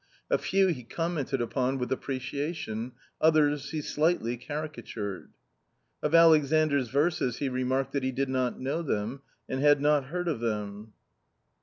[0.31, 5.29] A few he commented upon with appreciation, others he slightly caricatured.
[6.01, 10.27] Of Alexandra verses he remarked that he did not know them, and had not heard
[10.27, 10.93] of them.